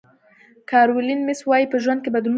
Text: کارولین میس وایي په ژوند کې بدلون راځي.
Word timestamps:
کارولین 0.71 1.19
میس 1.27 1.39
وایي 1.45 1.65
په 1.71 1.77
ژوند 1.83 1.99
کې 2.01 2.09
بدلون 2.13 2.21
راځي. 2.25 2.29